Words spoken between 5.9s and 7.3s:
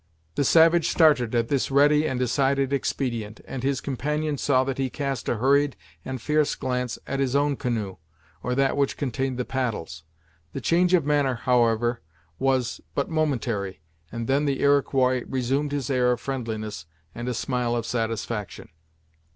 and fierce glance at